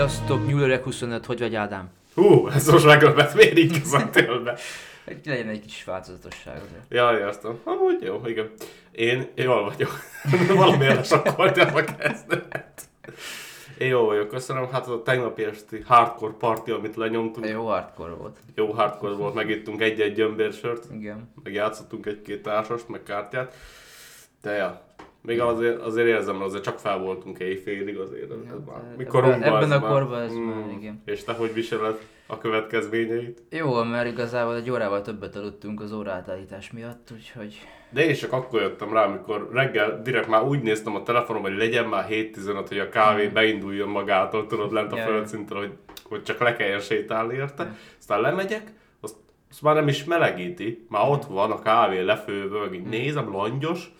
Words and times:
Sziasztok, 0.00 0.46
Nyúlöreg 0.46 0.82
25, 0.82 1.26
hogy 1.26 1.38
vagy 1.38 1.54
Ádám? 1.54 1.90
Hú, 2.14 2.48
ez 2.48 2.70
most 2.70 2.84
meglepett, 2.84 3.34
miért 3.34 3.58
így 3.58 3.80
közöttél 3.80 4.42
be? 4.42 4.58
Legyen 5.24 5.48
egy 5.48 5.60
kis 5.60 5.84
változatosság 5.84 6.54
azért. 6.56 6.82
Ja, 6.88 7.18
értem. 7.18 7.58
Amúgy 7.64 8.02
jó, 8.02 8.22
igen. 8.26 8.50
Én 8.90 9.28
jól 9.34 9.64
vagyok. 9.64 9.90
Valamiért 10.56 10.94
lesakkoltam 10.94 11.74
a 11.74 11.80
kezdet. 11.80 12.88
Én 13.78 13.88
jó 13.88 14.04
vagyok, 14.04 14.28
köszönöm. 14.28 14.70
Hát 14.70 14.86
az 14.86 14.92
a 14.92 15.02
tegnapi 15.02 15.44
esti 15.44 15.82
hardcore 15.86 16.34
party, 16.38 16.70
amit 16.70 16.96
lenyomtunk. 16.96 17.48
Jó 17.48 17.66
hardcore 17.66 18.12
volt. 18.12 18.36
Jó 18.54 18.72
hardcore 18.72 19.14
volt, 19.14 19.34
megittunk 19.34 19.80
egy-egy 19.80 20.14
gyömbérsört, 20.14 20.86
Igen. 20.92 21.32
meg 21.42 21.52
játszottunk 21.52 22.06
egy-két 22.06 22.42
társast, 22.42 22.88
meg 22.88 23.02
kártyát. 23.02 23.54
De 24.42 24.52
ja, 24.52 24.82
még 25.22 25.40
azért, 25.40 25.80
azért 25.80 26.06
érzem, 26.06 26.36
hogy 26.36 26.46
azért 26.46 26.62
csak 26.62 26.78
fel 26.78 26.98
voltunk 26.98 27.38
éjfélig 27.38 27.98
azért. 27.98 28.30
Ez, 28.30 28.36
ez 28.46 28.58
már. 28.66 28.94
Mikor 28.96 29.24
ebben- 29.24 29.42
ebben 29.42 29.70
a 29.72 29.80
korban 29.88 30.20
ez 30.22 30.32
már, 30.34 30.54
Mm. 30.56 30.70
igen. 30.78 31.02
És 31.04 31.24
te 31.24 31.32
hogy 31.32 31.52
viseled 31.54 31.98
a 32.26 32.38
következményeit? 32.38 33.42
Jó, 33.50 33.82
mert 33.82 34.06
igazából 34.06 34.56
egy 34.56 34.70
órával 34.70 35.02
többet 35.02 35.36
aludtunk 35.36 35.80
az 35.80 35.92
óraátállítás 35.92 36.70
miatt, 36.72 37.08
úgyhogy... 37.12 37.60
De 37.92 38.04
én 38.06 38.14
csak 38.14 38.32
akkor 38.32 38.60
jöttem 38.60 38.92
rá, 38.92 39.04
amikor 39.04 39.48
reggel 39.52 40.02
direkt 40.02 40.28
már 40.28 40.42
úgy 40.42 40.62
néztem 40.62 40.94
a 40.94 41.02
telefonom, 41.02 41.42
hogy 41.42 41.56
legyen 41.56 41.86
már 41.86 42.06
7.15, 42.10 42.64
hogy 42.68 42.78
a 42.78 42.88
kávé 42.88 43.26
beinduljon 43.28 43.88
magától, 43.88 44.46
tudod, 44.46 44.72
lent 44.72 44.92
a 44.92 44.96
Ja, 44.96 45.02
ja. 45.02 45.08
földszinten, 45.08 45.56
hogy, 45.56 45.72
hogy 46.04 46.22
csak 46.22 46.38
le 46.40 46.56
kelljen 46.56 46.80
sétálni 46.80 47.34
érte. 47.34 47.62
Ja. 47.62 47.74
Aztán 47.98 48.20
lemegyek, 48.20 48.72
azt, 49.00 49.16
azt 49.50 49.62
már 49.62 49.74
nem 49.74 49.88
is 49.88 50.04
melegíti, 50.04 50.86
már 50.88 51.08
ott 51.08 51.24
van 51.24 51.50
a 51.50 51.58
kávé 51.62 52.00
lefőve, 52.00 52.58
meg 52.60 52.74
így 52.74 52.82
nézem, 52.86 53.32
langyos, 53.32 53.92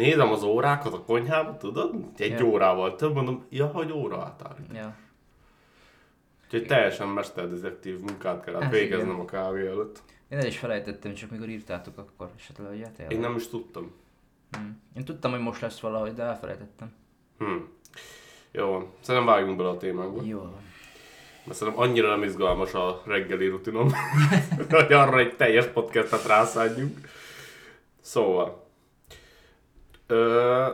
nézem 0.00 0.30
az 0.32 0.42
órákat 0.42 0.92
a 0.92 1.02
konyhában, 1.02 1.58
tudod, 1.58 1.94
egy 2.16 2.30
Ja. 2.38 2.44
órával 2.44 2.96
több, 2.96 3.14
mondom, 3.14 3.44
ja, 3.48 3.66
hogy 3.66 3.92
óra 3.92 4.22
átállít. 4.22 4.66
Ja. 4.74 4.96
Úgyhogy 6.44 6.66
teljesen 6.66 7.08
mesterdetektív 7.08 8.00
munkát 8.00 8.44
kellett 8.44 8.62
Ez 8.62 8.70
végeznem 8.70 9.08
igen. 9.10 9.20
a 9.20 9.24
kávé 9.24 9.66
előtt. 9.66 10.02
Én 10.28 10.38
el 10.38 10.46
is 10.46 10.58
felejtettem, 10.58 11.14
csak 11.14 11.30
mikor 11.30 11.48
írtátok 11.48 11.98
akkor 11.98 12.30
esetleg, 12.38 12.68
hogy 12.68 12.78
jöttél. 12.78 13.06
Én 13.08 13.20
nem 13.20 13.36
is 13.36 13.48
tudtam. 13.48 13.92
Hm. 14.50 14.58
Én 14.96 15.04
tudtam, 15.04 15.30
hogy 15.30 15.40
most 15.40 15.60
lesz 15.60 15.80
valahogy, 15.80 16.14
de 16.14 16.22
elfelejtettem. 16.22 16.92
Hm. 17.38 17.56
Jó 18.52 18.92
szerintem 19.00 19.30
vágjunk 19.34 19.56
bele 19.56 19.68
a 19.68 19.76
témánkba. 19.76 20.22
Jó. 20.24 20.42
Mert 21.44 21.58
szerintem 21.58 21.82
annyira 21.82 22.08
nem 22.08 22.22
izgalmas 22.22 22.74
a 22.74 23.02
reggeli 23.06 23.48
rutinom, 23.48 23.90
hogy 24.70 24.92
arra 24.92 25.18
egy 25.18 25.36
teljes 25.36 25.66
podcastet 25.66 26.26
rászádjunk. 26.26 26.98
Szóval, 28.00 28.66
ö, 30.10 30.66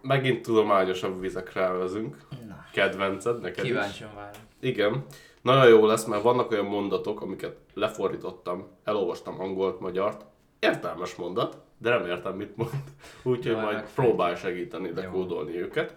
megint 0.00 0.42
tudományosabb 0.42 1.20
vizekre 1.20 1.60
elvezünk. 1.60 2.16
Na, 2.48 2.64
Kedvenced 2.72 3.40
neked 3.40 3.64
kíváncsian 3.64 4.14
várom. 4.14 4.40
Igen. 4.60 5.04
Nagyon 5.42 5.68
jó 5.68 5.86
lesz, 5.86 6.04
mert 6.04 6.22
vannak 6.22 6.50
olyan 6.50 6.64
mondatok, 6.64 7.20
amiket 7.20 7.56
lefordítottam, 7.74 8.66
elolvastam 8.84 9.40
angolt, 9.40 9.80
magyart. 9.80 10.24
Értelmes 10.58 11.14
mondat, 11.14 11.58
de 11.78 11.90
nem 11.90 12.06
értem, 12.06 12.36
mit 12.36 12.56
mond. 12.56 12.70
Úgyhogy 13.22 13.52
Jó, 13.52 13.60
majd 13.60 13.84
próbálj 13.94 14.36
segíteni 14.36 14.92
dekódolni 14.92 15.60
őket. 15.60 15.94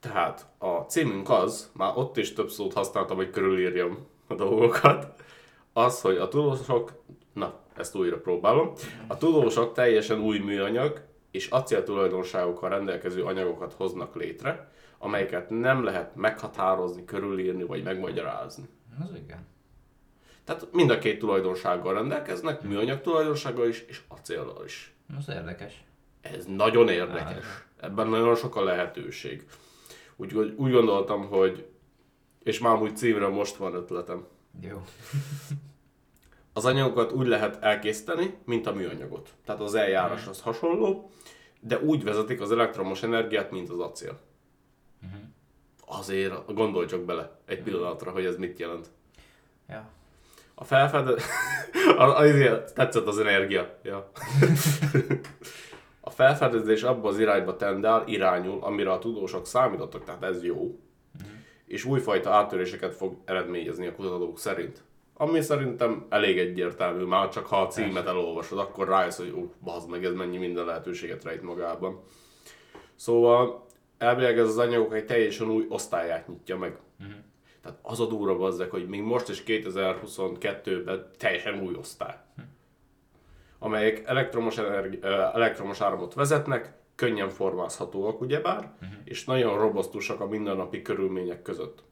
Tehát 0.00 0.46
a 0.58 0.66
címünk 0.66 1.30
az, 1.30 1.70
már 1.72 1.92
ott 1.94 2.16
is 2.16 2.32
több 2.32 2.50
szót 2.50 2.72
használtam, 2.72 3.16
hogy 3.16 3.30
körülírjam 3.30 4.06
a 4.26 4.34
dolgokat, 4.34 5.06
az, 5.72 6.00
hogy 6.00 6.16
a 6.16 6.28
tudósok, 6.28 6.92
na, 7.32 7.54
ezt 7.76 7.96
újra 7.96 8.20
próbálom, 8.20 8.72
a 9.06 9.16
tudósok 9.16 9.72
teljesen 9.72 10.20
új 10.20 10.38
műanyag 10.38 11.02
és 11.30 11.46
acél 11.46 11.82
tulajdonságokkal 11.82 12.68
rendelkező 12.68 13.22
anyagokat 13.22 13.72
hoznak 13.72 14.14
létre, 14.14 14.70
amelyeket 14.98 15.50
nem 15.50 15.84
lehet 15.84 16.16
meghatározni, 16.16 17.04
körülírni 17.04 17.62
vagy 17.62 17.82
megmagyarázni. 17.82 18.68
Az 19.00 19.14
igen. 19.14 19.46
Tehát 20.44 20.68
mind 20.72 20.90
a 20.90 20.98
két 20.98 21.18
tulajdonsággal 21.18 21.94
rendelkeznek, 21.94 22.62
műanyag 22.62 23.00
tulajdonsággal 23.00 23.68
is, 23.68 23.84
és 23.88 24.00
acéllal 24.08 24.64
is. 24.64 24.94
Az 25.18 25.28
érdekes. 25.28 25.84
Ez 26.20 26.44
nagyon 26.44 26.88
érdekes. 26.88 27.44
Ebben 27.80 28.08
nagyon 28.08 28.34
sok 28.34 28.56
a 28.56 28.64
lehetőség. 28.64 29.46
Úgyhogy 30.16 30.54
úgy 30.56 30.72
gondoltam, 30.72 31.26
hogy, 31.26 31.66
és 32.42 32.58
már 32.58 32.76
úgy 32.82 32.96
címre 32.96 33.28
most 33.28 33.56
van 33.56 33.74
ötletem. 33.74 34.26
Jó. 34.60 34.82
Az 36.58 36.64
anyagokat 36.64 37.12
úgy 37.12 37.26
lehet 37.26 37.62
elkészíteni, 37.62 38.38
mint 38.44 38.66
a 38.66 38.72
műanyagot. 38.72 39.28
Tehát 39.44 39.60
az 39.60 39.74
eljárás 39.74 40.26
az 40.26 40.40
hasonló, 40.40 41.10
de 41.60 41.78
úgy 41.78 42.04
vezetik 42.04 42.40
az 42.40 42.52
elektromos 42.52 43.02
energiát, 43.02 43.50
mint 43.50 43.70
az 43.70 43.78
acél. 43.78 44.18
Azért 45.86 46.54
gondolj 46.54 46.86
csak 46.86 47.00
bele 47.00 47.38
egy 47.46 47.62
pillanatra, 47.62 48.10
hogy 48.10 48.24
ez 48.24 48.36
mit 48.36 48.58
jelent. 48.58 48.86
Ja. 49.68 49.88
A 50.54 50.64
felfedezés... 50.64 51.24
Azért 51.96 52.74
tetszett 52.74 53.06
az 53.06 53.18
energia. 53.18 53.78
Ja. 53.82 54.10
a 56.00 56.10
felfedezés 56.10 56.82
abba 56.82 57.08
az 57.08 57.18
irányba 57.18 57.56
tendál, 57.56 58.02
irányul, 58.06 58.62
amire 58.62 58.92
a 58.92 58.98
tudósok 58.98 59.46
számítottak, 59.46 60.04
tehát 60.04 60.22
ez 60.22 60.44
jó. 60.44 60.78
És 61.66 61.84
újfajta 61.84 62.30
áttöréseket 62.30 62.94
fog 62.94 63.16
eredményezni 63.24 63.86
a 63.86 63.94
kutatók 63.94 64.38
szerint. 64.38 64.86
Ami 65.20 65.40
szerintem 65.40 66.06
elég 66.08 66.38
egyértelmű, 66.38 67.04
már 67.04 67.28
csak 67.28 67.46
ha 67.46 67.60
a 67.60 67.66
címet 67.66 68.06
elolvasod, 68.06 68.58
akkor 68.58 68.88
rájössz, 68.88 69.16
hogy 69.18 69.34
ó, 69.36 69.52
bazd 69.62 69.90
meg, 69.90 70.04
ez 70.04 70.12
mennyi 70.12 70.36
minden 70.36 70.64
lehetőséget 70.64 71.24
rejt 71.24 71.42
magában. 71.42 72.00
Szóval 72.94 73.66
elvileg 73.98 74.38
ez 74.38 74.48
az 74.48 74.58
anyagok 74.58 74.94
egy 74.94 75.04
teljesen 75.06 75.50
új 75.50 75.66
osztályát 75.68 76.28
nyitja 76.28 76.56
meg. 76.58 76.78
Tehát 77.62 77.78
az 77.82 78.00
a 78.00 78.06
durva 78.06 78.36
bazzek, 78.36 78.70
hogy 78.70 78.88
még 78.88 79.02
most 79.02 79.28
is 79.28 79.42
2022-ben 79.46 81.10
teljesen 81.18 81.60
új 81.62 81.74
osztály. 81.74 82.14
Amelyek 83.58 84.02
elektromos, 84.06 84.58
energi- 84.58 85.02
elektromos 85.34 85.80
áramot 85.80 86.14
vezetnek, 86.14 86.72
könnyen 86.94 87.28
formázhatóak 87.28 88.20
ugyebár, 88.20 88.72
és 89.04 89.24
nagyon 89.24 89.58
robosztusak 89.58 90.20
a 90.20 90.26
mindennapi 90.28 90.82
körülmények 90.82 91.42
között. 91.42 91.82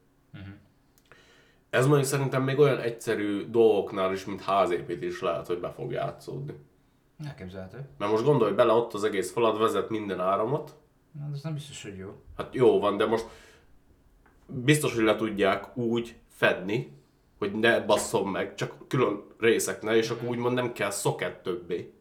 Ez 1.69 1.85
mondjuk 1.85 2.07
szerintem 2.07 2.43
még 2.43 2.59
olyan 2.59 2.79
egyszerű 2.79 3.49
dolgoknál 3.49 4.13
is, 4.13 4.25
mint 4.25 4.41
házépítés 4.41 5.21
lehet, 5.21 5.47
hogy 5.47 5.59
be 5.59 5.69
fog 5.69 5.91
játszódni. 5.91 6.53
Elképzelhető. 7.25 7.89
Mert 7.97 8.11
most 8.11 8.23
gondolj 8.23 8.53
bele, 8.53 8.73
ott 8.73 8.93
az 8.93 9.03
egész 9.03 9.31
falad 9.31 9.59
vezet 9.59 9.89
minden 9.89 10.19
áramot, 10.19 10.75
Na, 11.19 11.27
de 11.29 11.35
ez 11.35 11.43
nem 11.43 11.53
biztos, 11.53 11.83
hogy 11.83 11.97
jó. 11.97 12.15
Hát 12.37 12.53
jó 12.53 12.79
van, 12.79 12.97
de 12.97 13.05
most 13.05 13.25
biztos, 14.45 14.95
hogy 14.95 15.03
le 15.03 15.15
tudják 15.15 15.77
úgy 15.77 16.15
fedni, 16.29 16.97
hogy 17.37 17.53
ne 17.53 17.79
basszom 17.79 18.31
meg, 18.31 18.55
csak 18.55 18.87
külön 18.87 19.23
részeknél, 19.39 19.95
és 19.95 20.09
akkor 20.09 20.27
úgymond 20.27 20.53
nem 20.53 20.73
kell 20.73 20.89
szoket 20.89 21.43
többé. 21.43 21.93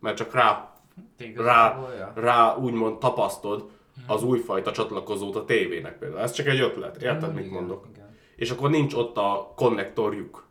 Mert 0.00 0.16
csak 0.16 0.34
rá, 0.34 0.72
rá, 1.18 1.26
Igazából, 1.26 1.92
ja. 1.92 2.12
rá 2.14 2.56
úgymond 2.56 2.98
tapasztod 2.98 3.70
az 4.06 4.22
újfajta 4.22 4.72
csatlakozót 4.72 5.36
a 5.36 5.44
tévének 5.44 5.98
például. 5.98 6.20
Ez 6.20 6.32
csak 6.32 6.46
egy 6.46 6.60
ötlet, 6.60 7.02
érted, 7.02 7.34
mit 7.34 7.44
Igen, 7.44 7.54
mondok? 7.54 7.86
igen. 7.92 8.13
És 8.36 8.50
akkor 8.50 8.70
nincs 8.70 8.94
ott 8.94 9.16
a 9.16 9.52
konnektorjuk. 9.56 10.46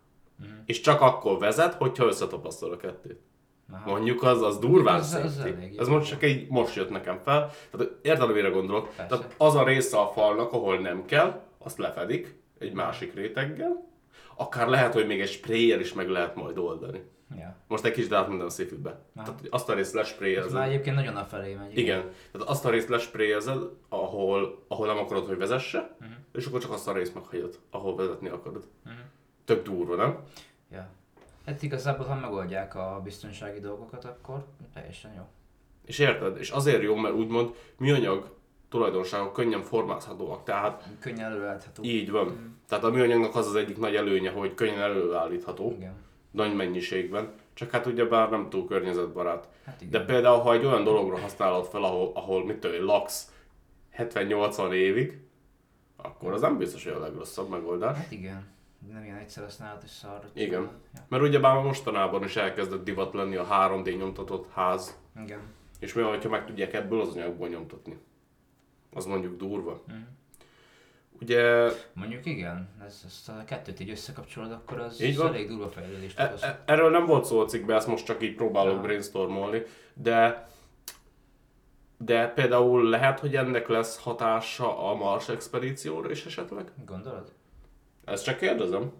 És 0.66 0.80
csak 0.80 1.00
akkor 1.00 1.38
vezet, 1.38 1.74
hogyha 1.74 2.06
összetapasztod 2.06 2.72
a 2.72 2.76
kettőt. 2.76 3.20
Aha. 3.72 3.90
Mondjuk 3.90 4.22
az, 4.22 4.42
az 4.42 4.58
durván 4.58 5.02
elég 5.42 5.76
Ez 5.78 5.86
jó. 5.88 5.94
most 5.94 6.08
csak 6.08 6.22
egy 6.22 6.48
most 6.48 6.74
jött 6.74 6.90
nekem 6.90 7.18
fel. 7.24 7.50
Tehát 7.70 7.92
érted, 8.02 8.32
mire 8.32 8.48
gondolok? 8.48 8.88
Persze. 8.96 9.16
Tehát 9.16 9.34
az 9.38 9.54
a 9.54 9.64
része 9.64 9.98
a 9.98 10.06
falnak, 10.08 10.52
ahol 10.52 10.78
nem 10.78 11.04
kell, 11.04 11.40
azt 11.58 11.78
lefedik 11.78 12.34
egy 12.58 12.72
másik 12.72 13.14
réteggel. 13.14 13.86
Akár 14.36 14.68
lehet, 14.68 14.92
hogy 14.92 15.06
még 15.06 15.20
egy 15.20 15.28
sprayer 15.28 15.80
is 15.80 15.92
meg 15.92 16.08
lehet 16.08 16.34
majd 16.34 16.58
oldani. 16.58 17.02
Ja. 17.38 17.56
Most 17.68 17.84
egy 17.84 17.92
kicsit 17.92 18.12
átmentem 18.12 18.46
a 18.46 18.50
szívükbe. 18.50 19.00
Tehát 19.14 19.42
azt 19.50 19.68
a 19.68 19.74
részt 19.74 19.88
Ez 19.88 19.94
már 19.94 20.02
lesprayezed. 20.04 20.62
egyébként 20.62 20.96
nagyon 20.96 21.16
afelé 21.16 21.54
megy. 21.54 21.78
Igen. 21.78 22.00
Tehát 22.32 22.48
azt 22.48 22.64
a 22.64 22.70
részt 22.70 22.88
lesprayezed, 22.88 23.62
ahol, 23.88 24.64
ahol 24.68 24.86
nem 24.86 24.98
akarod, 24.98 25.26
hogy 25.26 25.36
vezesse. 25.38 25.93
És 26.34 26.46
akkor 26.46 26.60
csak 26.60 26.72
azt 26.72 26.88
a 26.88 26.92
részt 26.92 27.14
meghagyod, 27.14 27.58
ahol 27.70 27.96
vezetni 27.96 28.28
akarod. 28.28 28.66
Tök 29.44 29.64
durva, 29.64 29.96
nem? 29.96 30.18
Ja. 30.72 30.88
Hát 31.46 31.62
igazából, 31.62 32.06
ha 32.06 32.14
megoldják 32.14 32.74
a 32.74 33.00
biztonsági 33.04 33.60
dolgokat, 33.60 34.04
akkor 34.04 34.44
teljesen 34.74 35.12
jó. 35.16 35.22
És 35.84 35.98
érted? 35.98 36.38
És 36.38 36.50
azért 36.50 36.82
jó, 36.82 36.94
mert 36.94 37.14
úgymond 37.14 37.54
műanyag 37.78 38.30
tulajdonságok 38.68 39.32
könnyen 39.32 39.62
formázhatóak. 39.62 40.44
Tehát 40.44 40.88
Könnyen 41.00 41.32
előállítható. 41.32 41.82
így 41.82 42.10
van. 42.10 42.58
Tehát 42.68 42.84
a 42.84 42.90
műanyagnak 42.90 43.34
az 43.36 43.46
az 43.46 43.54
egyik 43.54 43.78
nagy 43.78 43.94
előnye, 43.94 44.30
hogy 44.30 44.54
könnyen 44.54 44.80
előállítható, 44.80 45.72
Igen. 45.76 45.94
nagy 46.30 46.54
mennyiségben. 46.54 47.32
Csak 47.54 47.70
hát 47.70 47.86
ugyebár 47.86 48.30
nem 48.30 48.48
túl 48.50 48.66
környezetbarát. 48.66 49.48
Hát 49.64 49.80
igen. 49.80 49.90
De 49.90 50.04
például, 50.06 50.38
ha 50.40 50.52
egy 50.52 50.64
olyan 50.64 50.84
dologra 50.84 51.18
használod 51.18 51.66
fel, 51.66 51.82
ahol, 51.82 52.10
ahol 52.14 52.44
mit 52.44 52.56
tudom, 52.58 52.84
laksz 52.84 53.32
70-80 53.98 54.72
évig, 54.72 55.18
akkor 55.96 56.32
az 56.32 56.40
nem 56.40 56.58
biztos, 56.58 56.84
hogy 56.84 56.92
a 56.92 56.98
legrosszabb 57.00 57.48
megoldás. 57.48 57.96
Hát 57.96 58.10
igen. 58.10 58.46
Nem 58.92 59.04
ilyen 59.04 59.16
egyszer 59.16 59.44
használatos 59.44 59.90
szar. 59.90 60.28
Igen. 60.32 60.60
Ja. 60.94 61.00
Mert 61.08 61.22
ugyebár 61.22 61.62
mostanában 61.62 62.24
is 62.24 62.36
elkezdett 62.36 62.84
divat 62.84 63.14
lenni 63.14 63.36
a 63.36 63.46
3D 63.50 63.96
nyomtatott 63.98 64.50
ház. 64.52 64.98
Igen. 65.22 65.40
És 65.78 65.92
mi 65.92 66.02
van, 66.02 66.20
ha 66.22 66.28
meg 66.28 66.46
tudják 66.46 66.72
ebből 66.72 67.00
az 67.00 67.08
anyagból 67.16 67.48
nyomtatni? 67.48 67.98
Az 68.92 69.04
mondjuk 69.04 69.36
durva. 69.36 69.82
Mhm. 69.86 69.96
Ugye 71.20 71.70
Mondjuk 71.92 72.26
igen, 72.26 72.68
ez, 72.86 73.02
ezt 73.06 73.28
a 73.28 73.42
kettőt 73.46 73.80
így 73.80 73.90
összekapcsolod, 73.90 74.52
akkor 74.52 74.78
az 74.80 75.00
Így 75.02 75.16
van. 75.16 75.26
elég 75.26 75.48
durva 75.48 75.68
fejlődést 75.68 76.18
e- 76.18 76.24
okoz. 76.28 76.42
e- 76.42 76.62
erről 76.66 76.90
nem 76.90 77.06
volt 77.06 77.24
szó 77.24 77.40
a 77.40 77.44
cikkben, 77.44 77.76
ezt 77.76 77.86
most 77.86 78.04
csak 78.04 78.22
így 78.22 78.34
próbálok 78.34 78.76
Ah. 78.76 78.82
brainstormolni, 78.82 79.62
de 79.94 80.48
de 81.96 82.28
például 82.28 82.88
lehet, 82.88 83.20
hogy 83.20 83.36
ennek 83.36 83.68
lesz 83.68 83.98
hatása 84.02 84.90
a 84.90 84.94
Mars 84.94 85.28
expedícióra 85.28 86.10
is 86.10 86.24
esetleg? 86.26 86.72
Gondolod? 86.86 87.32
Ezt 88.04 88.24
csak 88.24 88.36
kérdezem. 88.38 88.92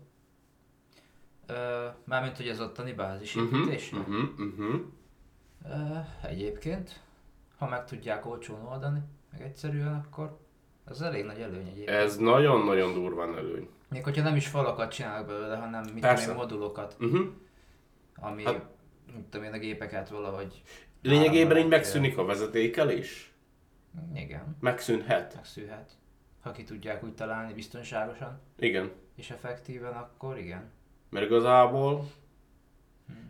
Ö, 1.47 1.87
mármint, 2.05 2.37
hogy 2.37 2.49
az 2.49 2.61
ottani 2.61 2.93
bázis 2.93 3.35
Mhm, 3.35 3.55
építésre? 3.55 3.99
mhm, 3.99 4.15
mhm. 4.43 4.75
Ö, 5.69 5.99
egyébként, 6.29 7.01
ha 7.59 7.69
meg 7.69 7.85
tudják 7.85 8.27
olcsón 8.27 8.67
oldani, 8.67 9.01
meg 9.33 9.43
egyszerűen, 9.43 10.05
akkor 10.09 10.39
az 10.85 11.03
elég 11.03 11.25
nagy 11.25 11.41
előny 11.41 11.67
egyébként. 11.67 11.89
Ez 11.99 12.17
nagyon-nagyon 12.17 12.93
durván 12.95 13.37
előny. 13.37 13.69
Még 13.89 14.05
hogyha 14.05 14.23
nem 14.23 14.37
is 14.37 14.47
falakat 14.49 14.93
csinálnak 14.93 15.27
belőle, 15.27 15.57
hanem 15.57 15.83
mit 15.95 16.03
tudom 16.07 16.29
én, 16.29 16.35
modulokat, 16.35 16.97
Uh-huh. 17.01 17.27
ami, 18.17 18.45
Hát- 18.45 18.67
mit 19.15 19.25
tudom 19.25 19.47
én, 19.47 19.53
a 19.53 19.59
gépeket 19.59 20.09
valahogy... 20.09 20.63
Lényegében 21.05 21.57
így 21.57 21.69
megszűnik 21.69 22.19
a 22.19 22.25
vezetékelés. 22.25 23.33
Igen, 24.15 24.57
Megszűnhet. 24.61 25.35
megszűhet. 25.35 25.91
Ha 26.41 26.53
ki 26.53 26.63
tudják 26.63 27.05
úgy 27.05 27.15
találni 27.15 27.53
biztonságosan 27.53 28.41
Igen. 28.59 28.91
és 29.17 29.31
effektíven, 29.31 29.93
akkor 29.93 30.39
igen. 30.39 30.71
Mert 31.11 31.27
igazából... 31.27 32.07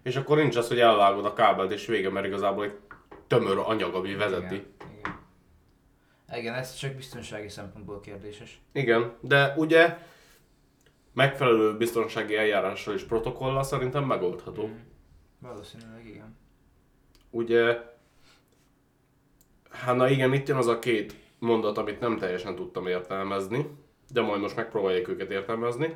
És 0.02 0.16
akkor 0.16 0.36
nincs 0.36 0.56
az, 0.56 0.68
hogy 0.68 0.78
elvágod 0.80 1.24
a 1.24 1.32
kábelt 1.32 1.72
és 1.72 1.86
vége, 1.86 2.10
mert 2.10 2.26
igazából 2.26 2.64
egy 2.64 2.78
tömör 3.26 3.58
anyag, 3.58 3.94
ami 3.94 4.14
vezeti. 4.14 4.54
Igen, 4.54 4.66
igen. 4.98 6.38
igen, 6.38 6.54
ez 6.54 6.74
csak 6.74 6.94
biztonsági 6.94 7.48
szempontból 7.48 8.00
kérdéses. 8.00 8.60
Igen, 8.72 9.12
de 9.20 9.54
ugye 9.56 9.98
megfelelő 11.12 11.76
biztonsági 11.76 12.36
eljárással 12.36 12.94
és 12.94 13.02
protokollal 13.02 13.62
szerintem 13.62 14.04
megoldható. 14.04 14.66
Mm. 14.66 14.78
Valószínűleg 15.38 16.06
igen. 16.06 16.36
Ugye, 17.34 17.82
hát 19.70 19.96
na 19.96 20.08
igen, 20.08 20.32
itt 20.32 20.48
jön 20.48 20.56
az 20.56 20.66
a 20.66 20.78
két 20.78 21.14
mondat, 21.38 21.78
amit 21.78 22.00
nem 22.00 22.18
teljesen 22.18 22.54
tudtam 22.54 22.86
értelmezni, 22.86 23.66
de 24.12 24.20
majd 24.20 24.40
most 24.40 24.56
megpróbáljuk 24.56 25.08
őket 25.08 25.30
értelmezni. 25.30 25.94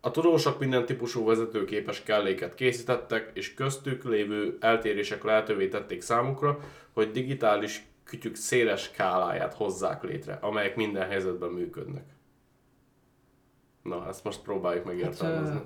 A 0.00 0.10
tudósok 0.10 0.58
minden 0.58 0.86
típusú 0.86 1.26
vezetőképes 1.26 2.02
kelléket 2.02 2.54
készítettek, 2.54 3.30
és 3.34 3.54
köztük 3.54 4.04
lévő 4.04 4.56
eltérések 4.60 5.22
lehetővé 5.22 5.68
tették 5.68 6.00
számukra, 6.00 6.58
hogy 6.92 7.10
digitális 7.10 7.86
kütyük 8.04 8.34
széles 8.34 8.82
skáláját 8.82 9.54
hozzák 9.54 10.02
létre, 10.02 10.38
amelyek 10.40 10.76
minden 10.76 11.08
helyzetben 11.08 11.50
működnek. 11.50 12.04
Na, 13.82 14.08
ezt 14.08 14.24
most 14.24 14.42
próbáljuk 14.42 14.84
megértelmezni. 14.84 15.54
Hát, 15.54 15.64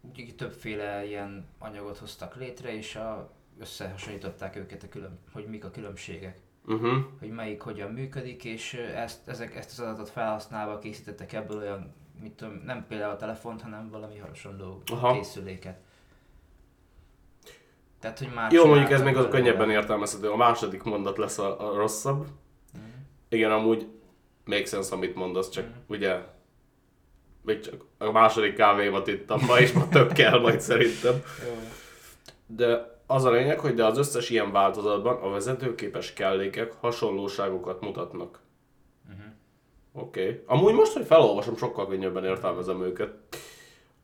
Ugye 0.00 0.32
többféle 0.36 1.04
ilyen 1.06 1.46
anyagot 1.58 1.98
hoztak 1.98 2.36
létre, 2.36 2.76
és 2.76 2.96
a, 2.96 3.35
összehasonlították 3.60 4.56
őket, 4.56 4.82
a 4.82 4.88
külön, 4.88 5.18
hogy 5.32 5.46
mik 5.46 5.64
a 5.64 5.70
különbségek. 5.70 6.38
Uh-huh. 6.66 6.96
Hogy 7.18 7.30
melyik 7.30 7.60
hogyan 7.60 7.90
működik, 7.90 8.44
és 8.44 8.74
ezt, 8.74 9.28
ezek, 9.28 9.56
ezt 9.56 9.70
az 9.70 9.80
adatot 9.80 10.08
felhasználva 10.08 10.78
készítettek 10.78 11.32
ebből 11.32 11.58
olyan, 11.58 11.94
mit 12.20 12.32
tudom, 12.32 12.62
nem 12.64 12.86
például 12.88 13.12
a 13.12 13.16
telefont, 13.16 13.62
hanem 13.62 13.90
valami 13.90 14.18
hasonló 14.18 14.82
Aha. 14.92 15.12
készüléket. 15.12 15.78
Tehát, 18.00 18.18
hogy 18.18 18.30
már 18.34 18.52
Jó, 18.52 18.66
mondjuk 18.66 18.90
ez 18.90 19.02
még 19.02 19.16
az 19.16 19.26
könnyebben 19.30 19.70
értelmezhető. 19.70 20.30
A 20.30 20.36
második 20.36 20.82
mondat 20.82 21.18
lesz 21.18 21.38
a, 21.38 21.70
a 21.70 21.76
rosszabb. 21.76 22.26
Igen, 23.28 23.50
amúgy 23.50 23.88
make 24.44 24.64
sense, 24.64 24.94
amit 24.94 25.14
mondasz, 25.14 25.50
csak 25.50 25.66
ugye 25.86 26.18
még 27.42 27.60
csak 27.60 27.84
a 27.98 28.10
második 28.10 28.54
kávémat 28.54 29.06
ittam 29.06 29.40
ma, 29.46 29.58
és 29.58 29.72
ma 29.72 29.88
több 29.88 30.12
kell 30.12 30.40
majd 30.40 30.60
szerintem. 30.60 31.22
De 32.46 32.95
az 33.06 33.24
a 33.24 33.30
lényeg, 33.30 33.58
hogy 33.58 33.74
de 33.74 33.84
az 33.84 33.98
összes 33.98 34.30
ilyen 34.30 34.52
változatban 34.52 35.22
a 35.22 35.30
vezetőképes 35.30 36.12
kellékek 36.12 36.72
hasonlóságokat 36.72 37.80
mutatnak. 37.80 38.40
Oké. 39.92 40.22
Okay. 40.22 40.42
Amúgy 40.46 40.74
most, 40.74 40.92
hogy 40.92 41.06
felolvasom, 41.06 41.56
sokkal 41.56 41.88
könnyebben 41.88 42.24
értelmezem 42.24 42.82
őket. 42.82 43.12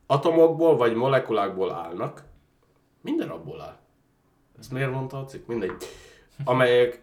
Atomokból 0.06 0.76
vagy 0.76 0.94
molekulákból 0.94 1.72
állnak. 1.72 2.22
Minden 3.00 3.28
abból 3.28 3.60
áll. 3.60 3.78
Ezt 4.58 4.72
miért 4.72 4.90
mondta 4.90 5.18
a 5.18 5.24
cikk? 5.24 5.46
Mindegy. 5.46 5.72
Amelyek 6.44 7.02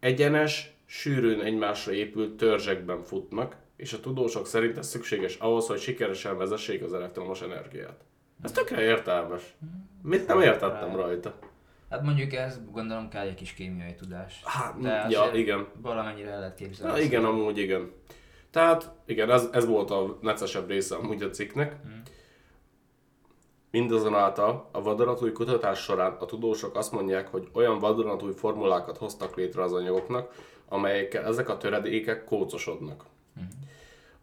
egyenes, 0.00 0.76
sűrűn 0.86 1.40
egymásra 1.40 1.92
épült 1.92 2.36
törzsekben 2.36 3.02
futnak, 3.02 3.56
és 3.76 3.92
a 3.92 4.00
tudósok 4.00 4.46
szerint 4.46 4.78
ez 4.78 4.88
szükséges 4.88 5.36
ahhoz, 5.36 5.66
hogy 5.66 5.80
sikeresen 5.80 6.36
vezessék 6.36 6.82
az 6.82 6.92
elektromos 6.92 7.42
energiát. 7.42 8.04
Ez 8.42 8.52
tökre 8.52 8.80
értelmes. 8.82 9.56
Mit 10.02 10.26
nem 10.26 10.40
értettem 10.40 10.96
rajta? 10.96 11.34
Hát 11.90 12.02
mondjuk 12.02 12.32
ez 12.32 12.60
gondolom 12.70 13.08
kell 13.08 13.26
egy 13.26 13.34
kis 13.34 13.54
kémiai 13.54 13.94
tudás. 13.94 14.40
Hát, 14.44 14.80
De 14.80 15.06
ja, 15.08 15.30
igen. 15.32 15.66
Valamennyire 15.82 16.30
el 16.30 16.38
lehet 16.38 16.54
képzelni. 16.54 16.92
Na, 16.92 17.04
igen, 17.04 17.24
amúgy 17.24 17.58
igen. 17.58 17.92
Tehát, 18.50 18.90
igen, 19.06 19.30
ez, 19.30 19.48
ez 19.52 19.66
volt 19.66 19.90
a 19.90 20.18
necesebb 20.20 20.68
része 20.68 20.96
amúgy 20.96 21.22
a 21.22 21.30
cikknek. 21.30 21.76
Mindazonáltal 23.70 24.68
a 24.72 24.82
vadonatúj 24.82 25.32
kutatás 25.32 25.78
során 25.78 26.12
a 26.12 26.24
tudósok 26.24 26.76
azt 26.76 26.92
mondják, 26.92 27.28
hogy 27.28 27.48
olyan 27.52 27.78
vadonatúj 27.78 28.32
formulákat 28.32 28.96
hoztak 28.96 29.36
létre 29.36 29.62
az 29.62 29.72
anyagoknak, 29.72 30.34
amelyekkel 30.68 31.24
ezek 31.24 31.48
a 31.48 31.56
töredékek 31.56 32.24
kócosodnak. 32.24 33.04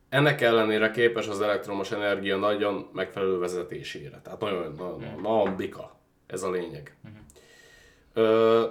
Ennek 0.09 0.41
ellenére 0.41 0.91
képes 0.91 1.27
az 1.27 1.41
elektromos 1.41 1.91
energia 1.91 2.37
nagyon 2.37 2.89
megfelelő 2.93 3.37
vezetésére. 3.37 4.21
Tehát 4.23 4.39
nagyon, 4.39 4.73
nagyon, 4.77 5.19
nagyon 5.21 5.55
bika. 5.55 5.95
Ez 6.27 6.43
a 6.43 6.51
lényeg. 6.51 6.97
Ö, 8.13 8.65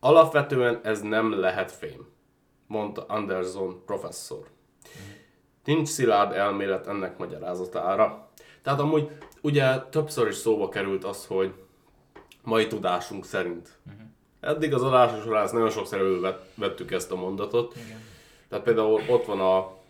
alapvetően 0.00 0.80
ez 0.82 1.00
nem 1.00 1.40
lehet 1.40 1.72
fém, 1.72 2.08
mondta 2.66 3.04
Anderson 3.08 3.82
professzor. 3.84 4.46
Nincs 5.64 5.88
szilárd 5.88 6.32
elmélet 6.32 6.86
ennek 6.86 7.18
magyarázatára. 7.18 8.30
Tehát 8.62 8.80
amúgy 8.80 9.10
ugye 9.40 9.78
többször 9.78 10.28
is 10.28 10.34
szóba 10.34 10.68
került 10.68 11.04
az, 11.04 11.26
hogy 11.26 11.54
mai 12.42 12.66
tudásunk 12.66 13.24
szerint. 13.24 13.78
Eddig 14.40 14.74
az 14.74 14.82
adások 14.82 15.22
során 15.22 15.48
nagyon 15.52 15.70
sokszor 15.70 15.98
elővettük 15.98 16.90
ezt 16.90 17.10
a 17.10 17.16
mondatot. 17.16 17.76
Igen. 17.76 18.00
Tehát 18.48 18.64
például 18.64 19.00
ott 19.08 19.24
van 19.24 19.40
a 19.40 19.80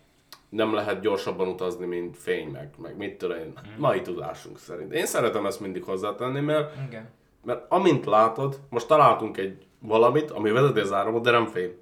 nem 0.53 0.73
lehet 0.73 1.01
gyorsabban 1.01 1.47
utazni, 1.47 1.85
mint 1.85 2.17
fény, 2.17 2.47
meg, 2.47 2.73
meg 2.77 2.97
mit 2.97 3.17
tudom 3.17 3.37
én, 3.37 3.53
mai 3.77 4.01
tudásunk 4.01 4.59
szerint. 4.59 4.93
Én 4.93 5.05
szeretem 5.05 5.45
ezt 5.45 5.59
mindig 5.59 5.83
hozzátenni, 5.83 6.39
mert, 6.39 6.75
Igen. 6.87 7.09
mert 7.43 7.65
amint 7.71 8.05
látod, 8.05 8.59
most 8.69 8.87
találtunk 8.87 9.37
egy 9.37 9.67
valamit, 9.79 10.31
ami 10.31 10.51
vezeti 10.51 10.79
az 10.79 10.93
áramot, 10.93 11.23
de 11.23 11.31
nem 11.31 11.45
fény. 11.45 11.77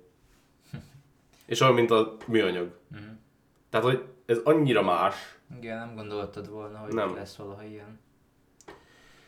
És 1.46 1.62
olyan, 1.62 1.74
mint 1.74 1.92
a 1.92 2.16
műanyag. 2.28 2.80
Tehát, 3.70 3.86
hogy 3.86 4.04
ez 4.26 4.38
annyira 4.44 4.82
más. 4.82 5.40
Igen, 5.58 5.78
nem 5.78 5.96
gondoltad 5.96 6.50
volna, 6.50 6.78
hogy 6.78 6.94
nem. 6.94 7.16
lesz 7.16 7.36
valaha 7.36 7.64
ilyen. 7.64 8.00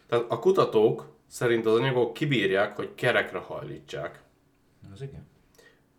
Tehát 0.08 0.26
a 0.30 0.40
kutatók 0.40 1.12
szerint 1.28 1.66
az 1.66 1.80
anyagok 1.80 2.14
kibírják, 2.14 2.76
hogy 2.76 2.96
kerekre 2.96 3.40
hajlítsák. 3.40 4.24
Az 4.94 5.02
igen. 5.02 5.28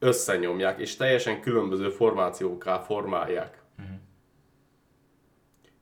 Összenyomják, 0.05 0.79
és 0.81 0.97
teljesen 0.97 1.41
különböző 1.41 1.89
formációkká 1.91 2.79
formálják. 2.79 3.63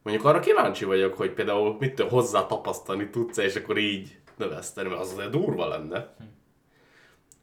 Mondjuk 0.03 0.27
arra 0.27 0.41
kíváncsi 0.41 0.85
vagyok, 0.85 1.15
hogy 1.15 1.31
például 1.31 1.77
mit 1.79 2.01
hozzá 2.01 2.47
tapasztani 2.47 3.11
tudsz 3.11 3.37
és 3.37 3.57
akkor 3.57 3.79
így 3.79 4.19
növeszteni, 4.37 4.89
mert 4.89 5.01
az 5.01 5.13
azért 5.13 5.31
durva 5.31 5.69
lenne. 5.69 6.15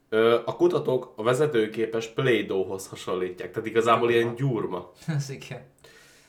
Ö, 0.09 0.39
A 0.45 0.55
kutatók 0.55 1.13
a 1.15 1.23
vezetőképes 1.23 2.07
Play-Doh-hoz 2.07 2.87
hasonlítják, 2.87 3.51
tehát 3.51 3.67
igazából 3.67 4.11
ilyen 4.11 4.35
gyurma. 4.35 4.91
Az 5.17 5.29
igen. 5.29 5.61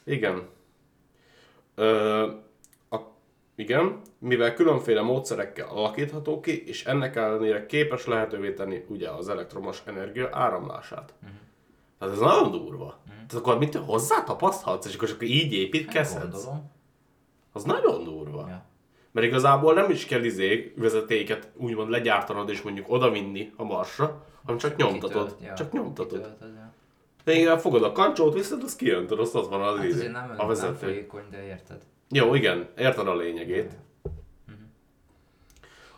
Igen. 0.05 0.49
Ö, 1.75 2.29
igen, 3.61 4.01
mivel 4.19 4.55
különféle 4.55 5.03
módszerekkel 5.03 5.69
alakítható 5.69 6.41
ki, 6.41 6.67
és 6.67 6.85
ennek 6.85 7.17
ellenére 7.17 7.67
képes 7.67 8.07
lehetővé 8.07 8.53
tenni 8.53 8.85
ugye 8.89 9.11
az 9.11 9.29
elektromos 9.29 9.83
energia 9.85 10.29
áramlását. 10.33 11.15
Tehát 11.99 12.15
ez 12.15 12.21
nagyon 12.21 12.51
durva. 12.51 12.99
Tehát 13.07 13.33
akkor 13.35 13.59
mit 13.59 13.75
hozzá 13.75 14.23
tapaszthatsz, 14.25 14.87
és 14.87 14.95
akkor 14.95 15.09
csak 15.09 15.29
így 15.29 15.53
építkezhetsz? 15.53 16.23
Gondolom. 16.43 16.71
Az 17.53 17.65
nagyon 17.65 18.05
durva. 18.05 18.47
Ja. 18.49 18.65
Mert 19.13 19.27
igazából 19.27 19.75
nem 19.75 19.91
is 19.91 20.07
kell 20.07 20.25
izé 20.25 20.73
vezetéket 20.77 21.49
úgymond 21.57 21.91
legyártanod 21.91 22.49
és 22.49 22.63
mondjuk 22.63 22.91
odavinni 22.91 23.53
a 23.57 23.65
marsra, 23.65 24.25
hanem 24.45 24.59
csak 24.61 24.77
nyomtatod. 24.77 25.25
Kitölt, 25.29 25.41
ja. 25.49 25.55
Csak 25.55 25.73
nyomtatod. 25.73 26.19
Kitöltöd, 26.19 26.55
ja. 26.55 26.73
De 27.25 27.33
igen, 27.33 27.59
fogod 27.59 27.83
a 27.83 27.93
kancsót, 27.93 28.35
viszed, 28.35 28.63
azt 28.63 28.77
kijöntöd, 28.77 29.19
azt 29.19 29.35
ott 29.35 29.49
van 29.49 29.63
az 29.63 29.77
Hát 29.77 29.87
izé, 29.87 30.07
nem, 30.07 30.31
a 30.31 30.35
nem 30.37 30.47
vezető. 30.47 30.75
folyékony, 30.75 31.23
de 31.31 31.47
érted. 31.47 31.83
Jó, 32.13 32.35
igen, 32.35 32.69
érted 32.79 33.09
a 33.09 33.17
lényegét. 33.17 33.73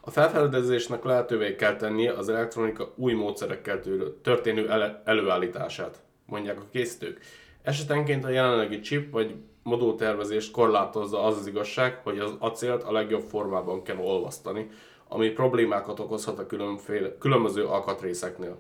A 0.01 0.11
felfedezésnek 0.11 1.05
lehetővé 1.05 1.55
kell 1.55 1.77
tennie 1.77 2.13
az 2.13 2.29
elektronika 2.29 2.93
új 2.97 3.13
módszerekkel 3.13 3.81
történő 4.23 4.71
ele- 4.71 5.01
előállítását, 5.05 6.03
mondják 6.27 6.61
a 6.61 6.69
készítők. 6.71 7.21
Esetenként 7.63 8.25
a 8.25 8.29
jelenlegi 8.29 8.81
chip 8.81 9.13
vagy 9.13 9.35
modultervezést 9.63 10.53
korlátozza 10.53 11.25
az 11.25 11.37
az 11.37 11.47
igazság, 11.47 12.01
hogy 12.03 12.19
az 12.19 12.35
acélt 12.39 12.83
a 12.83 12.93
legjobb 12.93 13.23
formában 13.29 13.83
kell 13.83 13.99
olvasztani, 13.99 14.71
ami 15.09 15.29
problémákat 15.29 16.01
okozhat 16.01 16.39
a 16.39 16.47
különféle, 16.47 17.19
különböző 17.19 17.65
alkatrészeknél. 17.65 18.59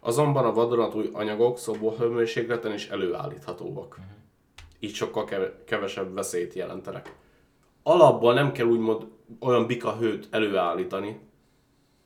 Azonban 0.00 0.44
a 0.44 0.52
vadonatúj 0.52 1.10
anyagok 1.12 1.58
szobóhőmérsékleten 1.58 2.72
is 2.72 2.88
előállíthatóak. 2.88 3.98
Így 4.78 4.94
sokkal 4.94 5.24
keve- 5.24 5.64
kevesebb 5.64 6.14
veszélyt 6.14 6.52
jelentenek. 6.54 7.16
Alapból 7.82 8.34
nem 8.34 8.52
kell 8.52 8.66
úgymond 8.66 9.06
olyan 9.40 9.66
bika 9.66 9.96
hőt 9.96 10.28
előállítani, 10.30 11.20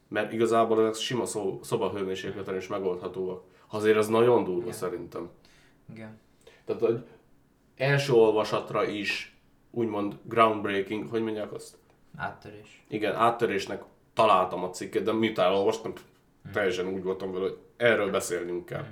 mert 0.09 0.33
igazából 0.33 0.81
ezek 0.81 0.95
sima 0.95 1.25
szob- 1.25 1.65
szobahőmérsékleten 1.65 2.57
is 2.57 2.67
megoldhatóak. 2.67 3.43
Azért 3.71 3.97
ez 3.97 4.09
nagyon 4.09 4.45
durva 4.45 4.61
Igen. 4.61 4.73
szerintem. 4.73 5.31
Igen. 5.93 6.21
Tehát, 6.65 6.83
hogy 6.83 7.05
első 7.77 8.13
olvasatra 8.13 8.85
is 8.85 9.37
úgymond 9.71 10.19
groundbreaking, 10.23 11.11
hogy 11.11 11.23
mondják 11.23 11.53
azt? 11.53 11.77
Áttörés. 12.17 12.85
Igen, 12.89 13.15
áttörésnek 13.15 13.83
találtam 14.15 14.65
a 14.65 14.71
cikket, 14.71 15.03
de 15.03 15.13
miután 15.13 15.53
olvastam, 15.53 15.93
teljesen 16.53 16.87
úgy 16.87 17.03
voltam 17.03 17.33
vele, 17.33 17.45
hogy 17.45 17.59
erről 17.77 18.11
beszélnünk 18.11 18.65
kell. 18.67 18.85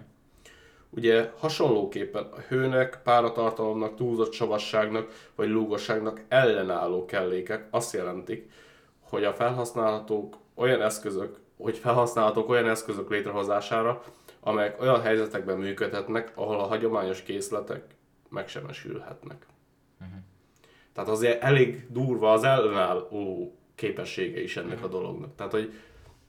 Ugye 0.90 1.30
hasonlóképpen 1.38 2.23
a 2.23 2.40
hőnek, 2.49 3.00
páratartalomnak, 3.04 3.97
túlzott 3.97 4.32
savasságnak 4.32 5.30
vagy 5.35 5.49
lúgosságnak 5.49 6.23
ellenálló 6.28 7.04
kellékek 7.04 7.66
azt 7.70 7.92
jelentik, 7.92 8.50
hogy 9.00 9.25
a 9.25 9.32
felhasználhatók 9.32 10.37
olyan 10.54 10.82
eszközök, 10.82 11.38
hogy 11.56 11.78
felhasználhatók 11.78 12.49
olyan 12.49 12.68
eszközök 12.68 13.11
létrehozására, 13.11 14.02
amelyek 14.40 14.80
olyan 14.80 15.00
helyzetekben 15.00 15.59
működhetnek, 15.59 16.32
ahol 16.35 16.61
a 16.61 16.66
hagyományos 16.66 17.23
készletek 17.23 17.85
megsemmisülhetnek. 18.28 19.47
Tehát 20.92 21.11
azért 21.11 21.42
elég 21.42 21.87
durva 21.88 22.32
az 22.32 22.44
ellenálló 22.44 23.54
képessége 23.75 24.42
is 24.42 24.56
ennek 24.56 24.82
a 24.85 24.88
dolognak. 24.88 25.35
Tehát, 25.35 25.52
hogy 25.52 25.73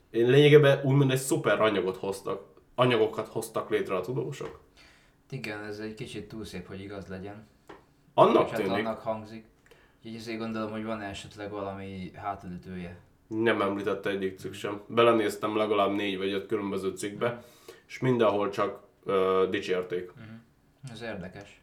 én 0.10 0.30
lényegében 0.30 0.82
úgymond 0.84 1.12
egy 1.12 1.18
szuper 1.18 1.62
anyagot 1.62 1.98
hoztak, 1.98 2.44
anyagokat 2.82 3.28
hoztak 3.28 3.70
létre 3.70 3.96
a 3.96 4.02
tudósok. 4.02 4.60
Igen, 5.30 5.64
ez 5.64 5.80
egy 5.80 5.94
kicsit 5.94 6.28
túl 6.28 6.46
szép, 6.46 6.68
hogy 6.68 6.82
igaz 6.82 7.08
legyen. 7.08 7.48
Annak 8.14 8.46
És 8.46 8.52
hát 8.52 8.62
tűnik, 8.62 8.78
annak 8.78 9.00
hangzik. 9.00 9.46
Úgyhogy 9.98 10.16
ezért 10.16 10.38
gondolom, 10.38 10.72
hogy 10.72 10.84
van 10.84 11.02
esetleg 11.02 11.50
valami 11.52 12.12
hátulütője. 12.16 12.98
nem 13.28 13.62
említette 13.62 14.10
egyik 14.10 14.38
cikk 14.40 14.54
sem. 14.54 14.82
Belenéztem 14.88 15.58
legalább 15.58 15.92
négy 15.92 16.18
vagy 16.18 16.32
öt 16.32 16.46
különböző 16.48 16.96
cikkbe, 16.96 17.44
és 17.88 18.00
mindenhol 18.00 18.50
csak 18.50 18.84
ö, 19.06 19.48
dicsérték. 19.50 20.12
Ez 20.92 21.02
érdekes. 21.02 21.62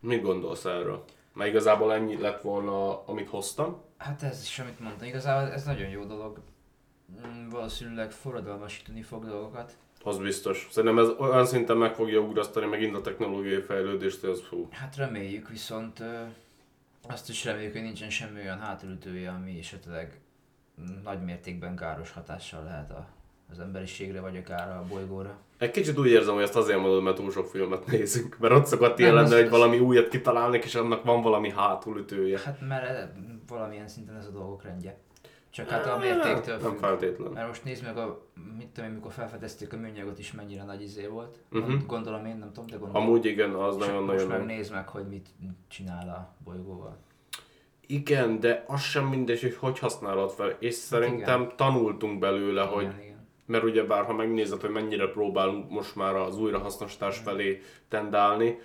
Mit 0.00 0.22
gondolsz 0.22 0.64
erről? 0.64 1.04
Mert 1.34 1.50
igazából 1.50 1.92
ennyi 1.92 2.20
lett 2.20 2.40
volna, 2.42 3.04
amit 3.04 3.28
hoztam. 3.28 3.82
Hát 3.96 4.22
ez 4.22 4.42
is, 4.42 4.58
amit 4.58 4.80
mondtam, 4.80 5.06
igazából 5.08 5.52
ez 5.52 5.64
nagyon 5.64 5.88
jó 5.88 6.04
dolog. 6.04 6.38
Mm, 7.26 7.48
Valószínűleg 7.48 8.10
forradalmasítani 8.10 9.02
fog 9.02 9.24
dolgokat. 9.26 9.76
Az 10.04 10.18
biztos. 10.18 10.68
Szerintem 10.70 10.98
ez 10.98 11.08
olyan 11.18 11.46
szinten 11.46 11.76
meg 11.76 11.94
fogja 11.94 12.20
ugrasztani 12.20 12.66
megint 12.66 12.96
a 12.96 13.00
technológiai 13.00 13.60
fejlődést, 13.60 14.24
az 14.24 14.42
fú. 14.48 14.68
Hát 14.70 14.96
reméljük, 14.96 15.48
viszont 15.48 16.00
ö, 16.00 16.22
azt 17.08 17.28
is 17.28 17.44
reméljük, 17.44 17.72
hogy 17.72 17.82
nincsen 17.82 18.10
semmi 18.10 18.40
olyan 18.40 18.58
hátulütője, 18.58 19.30
ami 19.30 19.58
esetleg 19.58 20.20
nagy 21.04 21.22
mértékben 21.24 21.76
káros 21.76 22.12
hatással 22.12 22.64
lehet 22.64 22.90
a, 22.90 23.06
az 23.50 23.58
emberiségre, 23.58 24.20
vagy 24.20 24.36
akár 24.36 24.70
a 24.70 24.84
bolygóra. 24.88 25.36
Egy 25.58 25.70
kicsit 25.70 25.98
úgy 25.98 26.10
érzem, 26.10 26.34
hogy 26.34 26.42
ezt 26.42 26.56
azért 26.56 26.78
mondod, 26.78 27.02
mert 27.02 27.16
túl 27.16 27.30
sok 27.30 27.46
filmet 27.46 27.86
nézünk. 27.86 28.38
Mert 28.38 28.54
ott 28.54 28.66
szokott 28.66 28.98
ilyen 28.98 29.14
lenni, 29.14 29.34
hogy 29.34 29.50
valami 29.50 29.78
újat 29.78 30.08
kitalálnak, 30.08 30.64
és 30.64 30.74
annak 30.74 31.04
van 31.04 31.22
valami 31.22 31.50
hátulütője. 31.50 32.38
Hát 32.44 32.60
mert 32.60 32.88
eh, 32.88 33.08
valamilyen 33.48 33.88
szinten 33.88 34.16
ez 34.16 34.26
a 34.26 34.30
dolgok 34.30 34.62
rendje. 34.62 34.98
Csak 35.50 35.68
hát 35.68 35.86
a 35.86 35.98
mértéktől 35.98 36.56
Nem 36.56 36.70
függ. 36.70 36.78
feltétlen. 36.78 37.32
Mert 37.32 37.46
most 37.46 37.64
nézd 37.64 37.82
meg, 37.84 37.96
a, 37.96 38.26
mit 38.58 38.66
tudom 38.68 38.88
én, 38.90 38.94
mikor 38.94 39.12
felfedezték 39.12 39.72
a 39.72 39.76
műanyagot 39.76 40.18
is 40.18 40.32
mennyire 40.32 40.64
nagy 40.64 40.82
izé 40.82 41.06
volt. 41.06 41.38
Mhm. 41.50 41.62
Uh-huh. 41.62 41.86
Gondolom 41.86 42.26
én, 42.26 42.36
nem 42.36 42.48
tudom, 42.52 42.66
de 42.66 42.76
gondolom. 42.76 43.02
Amúgy 43.02 43.24
igen, 43.24 43.54
az 43.54 43.72
És 43.74 43.78
most 43.78 43.88
nagyon-nagyon 43.90 44.26
meg 44.26 44.38
nagy. 44.38 44.46
nézd 44.46 44.72
meg, 44.72 44.88
hogy 44.88 45.06
mit 45.08 45.28
csinál 45.68 46.08
a 46.08 46.34
bolygóval. 46.44 46.96
Igen, 47.86 48.40
de 48.40 48.64
az 48.66 48.80
sem 48.80 49.06
mindegy, 49.06 49.40
hogy 49.40 49.54
hogy 49.56 49.78
használod 49.78 50.30
fel. 50.30 50.56
És 50.58 50.74
szerintem 50.74 51.52
tanultunk 51.56 52.18
belőle, 52.18 52.62
hogy 52.62 52.82
Igen, 52.82 53.00
igen. 53.00 53.26
mert 53.46 53.64
ugye 53.64 53.84
bár 53.84 54.04
ha 54.04 54.12
megnézed, 54.12 54.60
hogy 54.60 54.70
mennyire 54.70 55.06
próbálunk 55.10 55.70
most 55.70 55.96
már 55.96 56.14
az 56.14 56.38
újrahasznosítás 56.38 57.18
felé 57.18 57.60
tendálni, 57.88 58.58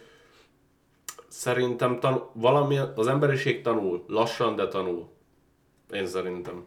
szerintem 1.27 1.99
tan- 1.99 2.29
valami, 2.33 2.77
az 2.95 3.07
emberiség 3.07 3.61
tanul, 3.61 4.03
lassan, 4.07 4.55
de 4.55 4.67
tanul. 4.67 5.09
Én 5.91 6.05
szerintem. 6.05 6.65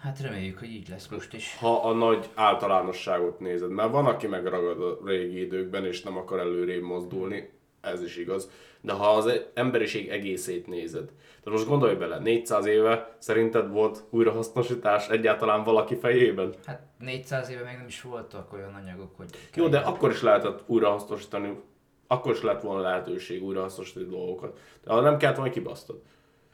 Hát 0.00 0.20
reméljük, 0.20 0.58
hogy 0.58 0.70
így 0.70 0.88
lesz 0.88 1.08
most 1.08 1.34
is. 1.34 1.56
Ha 1.56 1.82
a 1.82 1.92
nagy 1.92 2.30
általánosságot 2.34 3.40
nézed, 3.40 3.70
mert 3.70 3.90
van, 3.90 4.06
aki 4.06 4.26
megragad 4.26 4.82
a 4.82 4.98
régi 5.04 5.40
időkben, 5.40 5.84
és 5.84 6.02
nem 6.02 6.16
akar 6.16 6.38
előrébb 6.38 6.82
mozdulni, 6.82 7.50
ez 7.80 8.02
is 8.02 8.16
igaz. 8.16 8.50
De 8.80 8.92
ha 8.92 9.08
az 9.08 9.40
emberiség 9.54 10.08
egészét 10.08 10.66
nézed, 10.66 11.10
de 11.44 11.50
most 11.50 11.66
gondolj 11.66 11.94
bele, 11.94 12.18
400 12.18 12.66
éve 12.66 13.16
szerinted 13.18 13.70
volt 13.70 14.04
újrahasznosítás 14.10 15.08
egyáltalán 15.08 15.64
valaki 15.64 15.94
fejében? 15.94 16.54
Hát 16.66 16.82
400 16.98 17.50
éve 17.50 17.62
még 17.62 17.76
nem 17.76 17.86
is 17.86 18.02
voltak 18.02 18.52
olyan 18.52 18.74
anyagok, 18.74 19.16
hogy... 19.16 19.30
Jó, 19.54 19.68
de 19.68 19.78
akkor 19.78 20.10
is 20.10 20.22
lehetett 20.22 20.62
újrahasznosítani, 20.66 21.60
akkor 22.06 22.32
is 22.32 22.42
lett 22.42 22.62
volna 22.62 22.80
lehetőség 22.80 23.42
újrahasznosítani 23.42 24.06
dolgokat. 24.06 24.58
De 24.84 24.92
ha 24.92 25.00
nem 25.00 25.16
kellett 25.16 25.36
volna, 25.36 25.52
kibasztod. 25.52 26.02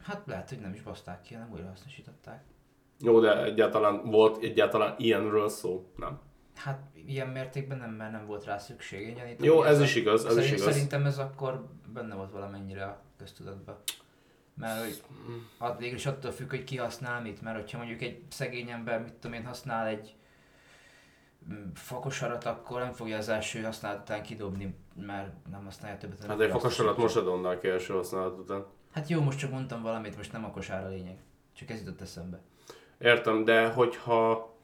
Hát 0.02 0.22
lehet, 0.26 0.48
hogy 0.48 0.58
nem 0.58 0.72
is 0.72 0.82
baszták 0.82 1.22
ki, 1.22 1.34
hanem 1.34 1.50
újra 1.52 1.68
hasznosították. 1.68 2.44
Jó, 3.00 3.20
de 3.20 3.44
egyáltalán 3.44 4.10
volt 4.10 4.42
egyáltalán 4.42 4.94
ilyenről 4.98 5.48
szó? 5.48 5.92
Nem. 5.96 6.20
Hát 6.54 6.80
ilyen 7.06 7.28
mértékben 7.28 7.78
nem, 7.78 7.90
mert 7.90 8.12
nem 8.12 8.26
volt 8.26 8.44
rá 8.44 8.58
szükség. 8.58 9.08
Én 9.08 9.14
gyanítom, 9.14 9.46
Jó, 9.46 9.62
ez 9.62 9.80
a- 9.80 9.82
is 9.82 9.94
igaz, 9.94 10.24
ez 10.24 10.36
is 10.36 10.50
igaz. 10.50 10.62
Szerintem 10.72 11.06
ez 11.06 11.18
akkor 11.18 11.66
benne 11.92 12.14
volt 12.14 12.30
valamennyire 12.30 12.84
a 12.84 13.02
köztudatban. 13.18 13.76
Mert 14.54 14.80
hogy 14.80 15.02
at, 15.58 15.78
végül 15.78 15.96
is 15.96 16.06
attól 16.06 16.30
függ, 16.30 16.50
hogy 16.50 16.64
ki 16.64 16.76
használ 16.76 17.20
mit, 17.20 17.42
mert 17.42 17.56
hogyha 17.56 17.78
mondjuk 17.78 18.02
egy 18.02 18.22
szegény 18.28 18.70
ember, 18.70 19.02
mit 19.02 19.12
tudom 19.12 19.36
én, 19.36 19.46
használ 19.46 19.86
egy 19.86 20.14
mm, 21.52 21.70
fakosarat, 21.74 22.44
akkor 22.44 22.80
nem 22.80 22.92
fogja 22.92 23.16
az 23.16 23.28
első 23.28 23.62
használat 23.62 24.00
után 24.00 24.22
kidobni, 24.22 24.74
mert 25.06 25.32
nem 25.50 25.64
használja 25.64 25.98
többet. 25.98 26.24
Hát 26.26 26.40
egy 26.40 26.50
hasznosítani. 26.50 27.02
most 27.02 27.16
adonnál 27.16 27.58
ki 27.58 27.68
első 27.68 27.92
használat 27.92 28.38
után. 28.38 28.64
Hát 28.92 29.08
jó, 29.08 29.20
most 29.20 29.38
csak 29.38 29.50
mondtam 29.50 29.82
valamit, 29.82 30.16
most 30.16 30.32
nem 30.32 30.44
a 30.44 30.50
kosár 30.50 30.84
a 30.84 30.88
lényeg. 30.88 31.18
Csak 31.52 31.70
ez 31.70 31.78
jutott 31.78 32.00
eszembe. 32.00 32.40
Értem, 32.98 33.44
de 33.44 33.68
hogyha... 33.68 34.54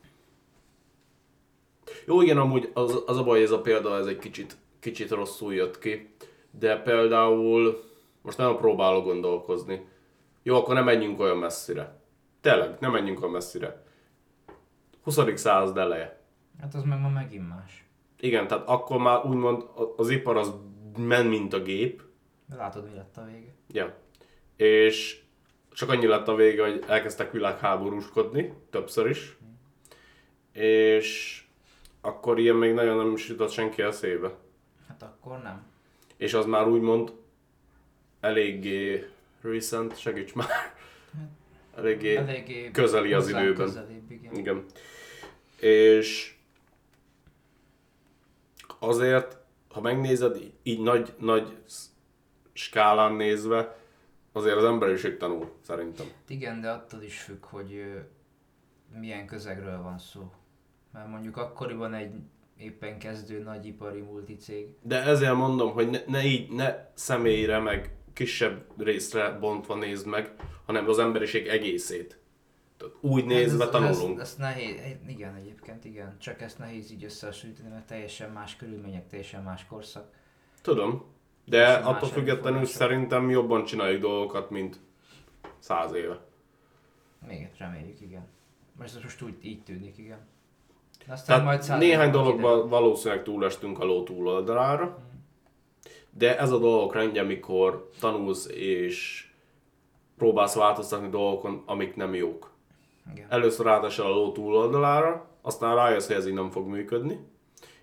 Jó, 2.07 2.23
igen, 2.23 2.39
amúgy 2.39 2.71
az, 2.75 3.03
az 3.07 3.17
a 3.19 3.25
baj, 3.25 3.43
ez 3.43 3.51
a 3.51 3.61
példa, 3.61 3.97
ez 3.97 4.07
egy 4.07 4.19
kicsit, 4.19 4.57
kicsit 4.81 5.11
rosszul 5.11 5.55
jött 5.55 5.79
ki. 5.79 6.15
De 6.51 6.77
például, 6.77 7.85
most 8.23 8.39
nem 8.39 8.57
próbálok 8.57 9.05
gondolkozni. 9.05 9.87
Jó, 10.43 10.57
akkor 10.57 10.75
nem 10.75 10.85
menjünk 10.85 11.21
olyan 11.21 11.37
messzire. 11.37 12.01
Tényleg, 12.41 12.77
nem 12.81 12.91
menjünk 12.91 13.21
olyan 13.21 13.33
messzire. 13.33 13.83
20. 15.03 15.19
század 15.35 15.79
eleje. 15.79 16.21
Hát 16.61 16.75
az 16.75 16.83
meg 16.83 17.01
ma 17.01 17.09
megint 17.09 17.49
más. 17.49 17.85
Igen, 18.21 18.47
tehát 18.47 18.69
akkor 18.69 18.99
már 18.99 19.27
úgymond 19.27 19.65
az 19.97 20.09
ipar 20.09 20.37
az 20.37 20.53
men, 20.97 21.27
mint 21.27 21.53
a 21.53 21.63
gép. 21.63 22.03
Látod, 22.57 22.85
mi 22.85 22.95
lett 22.95 23.17
a 23.17 23.25
vége. 23.25 23.55
Ja. 23.69 23.95
És 24.57 25.23
csak 25.75 25.89
annyi 25.91 26.07
lett 26.07 26.29
a 26.29 26.35
vége, 26.35 26.63
hogy 26.71 26.85
elkezdtek 26.87 27.33
világháborúskodni, 27.33 28.53
többször 28.71 29.09
is. 29.11 29.37
És 30.53 31.43
akkor 32.01 32.39
ilyen 32.39 32.57
még 32.57 32.73
nagyon 32.73 32.97
nem 32.97 33.13
is 33.15 33.29
jutott 33.29 33.51
senki 33.51 33.83
eszébe. 33.83 34.31
Hát 34.89 35.03
akkor 35.03 35.43
nem. 35.43 35.67
És 36.17 36.35
az 36.35 36.47
már 36.47 36.69
úgymond 36.69 37.13
eléggé 38.21 39.09
recent, 39.43 39.99
segíts 39.99 40.35
már. 40.35 40.75
Eléggé 41.77 42.17
Eléggé 42.17 42.71
közeli 42.71 43.13
az 43.13 43.29
időben. 43.29 43.55
Közelébb, 43.55 44.11
igen. 44.11 44.35
Igen. 44.35 44.65
És 45.61 46.35
azért, 48.79 49.37
ha 49.71 49.81
megnézed, 49.81 50.37
így- 50.63 50.81
nagy, 50.83 51.13
nagy 51.19 51.57
skálán 52.53 53.13
nézve, 53.15 53.77
azért 54.33 54.57
az 54.57 54.65
emberiség 54.65 55.17
tanul, 55.17 55.53
szerintem. 55.61 56.07
Igen, 56.29 56.61
de 56.61 56.71
attól 56.71 57.03
is 57.03 57.21
függ, 57.21 57.45
hogy 57.45 57.85
milyen 58.99 59.27
közegről 59.27 59.83
van 59.83 59.99
szó. 59.99 60.33
Mert 60.93 61.09
mondjuk 61.09 61.37
akkoriban 61.37 61.95
egy 61.95 62.15
éppen 62.57 62.99
kezdő 62.99 63.43
nagyipari 63.43 64.01
multicég, 64.01 64.67
De 64.83 65.03
ezért 65.03 65.35
mondom, 65.35 65.73
hogy 65.73 65.91
ne, 65.91 65.99
ne 66.07 66.25
így, 66.25 66.51
ne 66.51 66.75
személyre, 66.95 67.59
meg 67.59 67.95
kisebb 68.13 68.65
részre 68.79 69.31
bontva 69.31 69.75
nézd 69.77 70.07
meg, 70.07 70.35
hanem 70.67 70.89
az 70.89 70.99
emberiség 70.99 71.47
egészét. 71.47 72.19
Tehát 72.77 72.95
úgy 73.01 73.25
nézve 73.25 73.65
ez- 73.65 73.71
tanulunk. 73.71 74.21
Ez, 74.21 74.29
ez 74.29 74.37
nehéz, 74.37 74.81
igen 75.07 75.35
egyébként, 75.35 75.85
igen. 75.85 76.17
Csak 76.19 76.41
ezt 76.41 76.59
nehéz 76.59 76.91
így 76.91 77.05
összehasonlítani, 77.05 77.69
mert 77.69 77.87
teljesen 77.87 78.31
más 78.31 78.57
körülmények, 78.57 79.09
teljesen 79.09 79.43
más 79.43 79.67
korszak. 79.67 80.15
Tudom. 80.63 81.05
De 81.45 81.73
a 81.73 81.89
attól 81.89 82.09
függetlenül 82.09 82.65
szerintem 82.65 83.31
jobban 83.31 83.65
csináljuk 83.65 84.01
dolgokat, 84.01 84.51
mint 84.51 84.81
száz 85.59 85.93
éve. 85.93 86.21
Még 87.27 87.49
reméljük, 87.59 88.01
igen. 88.01 88.27
Most 88.79 88.97
ez 88.97 89.03
most 89.03 89.23
úgy 89.23 89.35
így 89.41 89.63
tűnik, 89.63 89.99
igen. 89.99 90.19
Aztán 91.09 91.43
majd 91.43 91.59
Tehát 91.59 91.63
száz 91.63 91.79
néhány 91.79 92.11
dologban 92.11 92.69
valószínűleg 92.69 93.25
túlestünk 93.25 93.81
a 93.81 93.85
ló 93.85 94.03
túloldalára, 94.03 94.99
de 96.11 96.39
ez 96.39 96.51
a 96.51 96.59
dolgok 96.59 96.95
rendje, 96.95 97.21
amikor 97.21 97.91
tanulsz 98.01 98.47
és 98.47 99.27
próbálsz 100.19 100.55
változtatni 100.55 101.09
dolgokon, 101.09 101.63
amik 101.67 101.97
nem 101.97 102.15
jók. 102.15 102.51
Igen. 103.13 103.27
Először 103.31 103.67
átesel 103.67 104.05
a 104.05 104.15
ló 104.15 104.33
túloldalára, 104.33 105.27
aztán 105.43 105.75
rájössz, 105.75 106.07
hogy 106.07 106.17
ez 106.17 106.27
így 106.27 106.35
nem 106.35 106.51
fog 106.51 106.67
működni, 106.67 107.19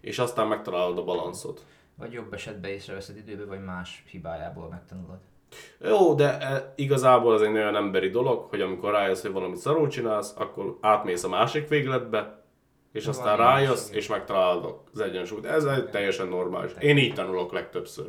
és 0.01 0.19
aztán 0.19 0.47
megtalálod 0.47 0.97
a 0.97 1.03
balanszot. 1.03 1.65
Vagy 1.99 2.13
jobb 2.13 2.33
esetben 2.33 2.71
észreveszed 2.71 3.17
időbe, 3.17 3.45
vagy 3.45 3.63
más 3.63 4.03
hibájából 4.07 4.67
megtanulod. 4.69 5.17
Jó, 5.81 6.13
de 6.13 6.39
e, 6.39 6.73
igazából 6.75 7.33
ez 7.33 7.41
egy 7.41 7.53
olyan 7.53 7.75
emberi 7.75 8.09
dolog, 8.09 8.49
hogy 8.49 8.61
amikor 8.61 8.91
rájössz, 8.91 9.21
hogy 9.21 9.31
valamit 9.31 9.57
szarul 9.57 9.87
csinálsz, 9.87 10.33
akkor 10.37 10.77
átmész 10.81 11.23
a 11.23 11.29
másik 11.29 11.67
végletbe, 11.67 12.43
és 12.91 13.05
Van 13.05 13.13
aztán 13.13 13.37
rájössz, 13.37 13.89
és 13.91 14.07
megtalálod 14.07 14.81
az 14.93 14.99
egyensúlyt. 14.99 15.45
Ez 15.45 15.63
egy 15.63 15.89
teljesen 15.89 16.27
normális. 16.27 16.71
Én 16.79 16.97
így 16.97 17.13
tanulok 17.13 17.51
legtöbbször. 17.51 18.05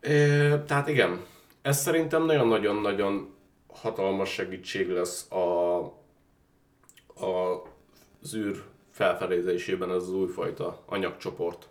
É, 0.00 0.54
tehát 0.66 0.88
igen, 0.88 1.24
ez 1.62 1.78
szerintem 1.78 2.24
nagyon-nagyon-nagyon 2.24 3.34
hatalmas 3.66 4.30
segítség 4.30 4.90
lesz 4.90 5.30
a, 5.30 5.76
a 7.24 7.62
az 8.22 8.34
űr 8.34 8.64
felfedezésében 8.98 9.90
ez 9.90 9.96
az 9.96 10.12
újfajta 10.12 10.82
anyagcsoport. 10.86 11.68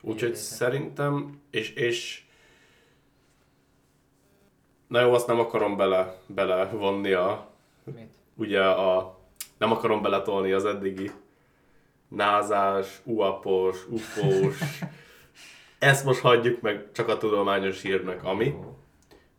Úgyhogy 0.00 0.28
Értékek. 0.28 0.36
szerintem, 0.36 1.40
és, 1.50 1.70
és 1.70 2.24
na 4.86 5.00
jó, 5.00 5.12
azt 5.12 5.26
nem 5.26 5.38
akarom 5.38 5.76
bele, 5.76 6.16
bele 6.26 6.64
vonni 6.64 7.12
a, 7.12 7.48
Mit? 7.84 8.14
ugye 8.34 8.64
a, 8.64 9.18
nem 9.58 9.72
akarom 9.72 10.02
beletolni 10.02 10.52
az 10.52 10.64
eddigi 10.64 11.10
názás, 12.08 13.00
uapos, 13.04 13.86
ufós, 13.88 14.58
ezt 15.78 16.04
most 16.04 16.20
hagyjuk 16.20 16.60
meg 16.60 16.92
csak 16.92 17.08
a 17.08 17.16
tudományos 17.18 17.82
hírnek, 17.82 18.24
ami. 18.24 18.54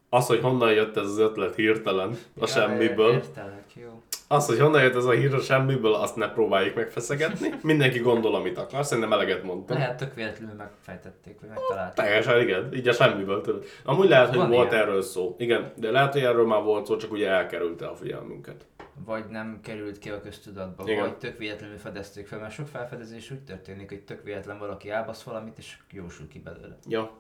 Az, 0.10 0.28
hogy 0.28 0.42
honnan 0.42 0.74
jött 0.74 0.98
ez 0.98 1.06
az 1.06 1.18
ötlet 1.18 1.56
hirtelen, 1.56 2.10
a 2.12 2.18
Ja, 2.40 2.46
semmiből. 2.46 3.14
Értelek, 3.14 3.74
jó. 3.76 4.02
Az, 4.32 4.46
hogy 4.48 4.60
honnan 4.60 4.82
jött 4.84 4.96
ez 4.96 5.06
a 5.06 5.12
hír 5.12 5.34
a 5.34 5.40
semmiből, 5.40 5.94
azt 5.94 6.16
ne 6.16 6.32
próbáljuk 6.32 6.76
megfeszegetni. 6.76 7.50
Mindenki 7.62 8.00
gondol, 8.00 8.36
amit 8.36 8.58
akar, 8.58 8.86
szerintem 8.86 9.14
eleget 9.14 9.44
mondtam. 9.44 9.78
Lehet 9.78 9.98
tök 9.98 10.14
véletlenül 10.14 10.56
megfejtették, 10.56 11.40
vagy 11.40 11.50
megtalálták. 11.50 12.06
Teljesen, 12.06 12.42
igen, 12.42 12.74
így 12.74 12.88
a 12.88 12.94
semmiből 12.94 13.42
tudod. 13.42 13.66
Amúgy 13.84 14.10
lehet, 14.10 14.28
hogy 14.30 14.38
Van 14.38 14.50
volt 14.50 14.72
ilyen. 14.72 14.84
erről 14.84 15.02
szó. 15.02 15.36
Igen, 15.38 15.72
de 15.76 15.92
lehet, 15.92 16.14
hogy 16.14 16.22
erről 16.22 16.46
már 16.46 16.64
volt 16.64 16.86
szó, 16.86 16.96
csak 16.98 17.12
ugye 17.12 17.30
elkerülte 17.30 17.88
a 17.88 17.96
figyelmünket. 17.96 18.66
Vagy 19.06 19.26
nem 19.30 19.60
került 19.64 19.98
ki 20.00 20.10
a 20.10 20.22
köztudatba, 20.22 20.84
Igen. 20.86 21.00
vagy 21.04 21.18
tök 21.18 21.38
véletlenül 21.38 21.78
fedezték 21.78 22.28
fel, 22.28 22.40
mert 22.40 22.54
sok 22.54 22.68
felfedezés 22.68 23.32
úgy 23.32 23.44
történik, 23.44 23.90
hogy 23.90 24.02
tök 24.02 24.24
véletlen 24.24 24.60
valaki 24.60 24.90
elbasz 24.90 25.24
valamit, 25.24 25.58
és 25.58 25.78
jósul 25.92 26.28
ki 26.28 26.40
belőle. 26.40 26.78
Ja. 26.88 27.12